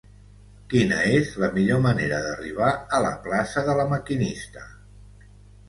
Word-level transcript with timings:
Quina 0.71 0.95
és 1.17 1.29
la 1.43 1.49
millor 1.57 1.83
manera 1.83 2.23
d'arribar 2.29 2.71
a 2.97 3.03
la 3.07 3.13
plaça 3.29 3.67
de 3.71 3.79
La 3.83 3.89
Maquinista? 3.95 4.69